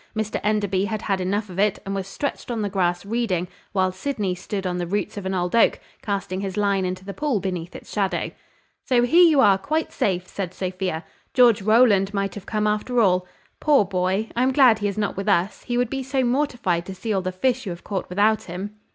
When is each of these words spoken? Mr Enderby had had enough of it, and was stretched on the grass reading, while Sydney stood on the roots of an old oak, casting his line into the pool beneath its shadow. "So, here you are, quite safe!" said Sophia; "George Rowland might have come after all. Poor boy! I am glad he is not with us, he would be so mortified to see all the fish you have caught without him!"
Mr 0.17 0.39
Enderby 0.43 0.85
had 0.85 1.03
had 1.03 1.21
enough 1.21 1.47
of 1.47 1.59
it, 1.59 1.77
and 1.85 1.93
was 1.93 2.07
stretched 2.07 2.49
on 2.49 2.63
the 2.63 2.71
grass 2.71 3.05
reading, 3.05 3.47
while 3.71 3.91
Sydney 3.91 4.33
stood 4.33 4.65
on 4.65 4.77
the 4.79 4.87
roots 4.87 5.15
of 5.15 5.27
an 5.27 5.35
old 5.35 5.55
oak, 5.55 5.79
casting 6.01 6.41
his 6.41 6.57
line 6.57 6.85
into 6.85 7.05
the 7.05 7.13
pool 7.13 7.39
beneath 7.39 7.75
its 7.75 7.93
shadow. 7.93 8.31
"So, 8.83 9.03
here 9.03 9.21
you 9.23 9.41
are, 9.41 9.59
quite 9.59 9.91
safe!" 9.93 10.27
said 10.27 10.55
Sophia; 10.55 11.05
"George 11.35 11.61
Rowland 11.61 12.15
might 12.15 12.33
have 12.33 12.47
come 12.47 12.65
after 12.65 12.99
all. 12.99 13.27
Poor 13.59 13.85
boy! 13.85 14.29
I 14.35 14.41
am 14.41 14.51
glad 14.53 14.79
he 14.79 14.87
is 14.87 14.97
not 14.97 15.15
with 15.15 15.29
us, 15.29 15.61
he 15.65 15.77
would 15.77 15.91
be 15.91 16.01
so 16.01 16.23
mortified 16.23 16.87
to 16.87 16.95
see 16.95 17.13
all 17.13 17.21
the 17.21 17.31
fish 17.31 17.67
you 17.67 17.69
have 17.69 17.83
caught 17.83 18.09
without 18.09 18.45
him!" 18.45 18.75